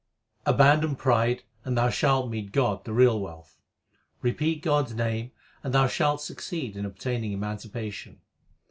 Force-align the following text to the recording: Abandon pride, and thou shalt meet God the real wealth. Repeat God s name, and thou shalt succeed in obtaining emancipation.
Abandon 0.47 0.95
pride, 0.95 1.43
and 1.63 1.77
thou 1.77 1.89
shalt 1.91 2.27
meet 2.31 2.51
God 2.51 2.85
the 2.85 2.91
real 2.91 3.19
wealth. 3.19 3.59
Repeat 4.23 4.63
God 4.63 4.87
s 4.87 4.93
name, 4.93 5.29
and 5.63 5.75
thou 5.75 5.85
shalt 5.85 6.23
succeed 6.23 6.75
in 6.75 6.87
obtaining 6.87 7.33
emancipation. 7.33 8.19